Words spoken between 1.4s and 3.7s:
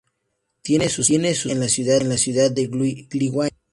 en la ciudad de Gliwice.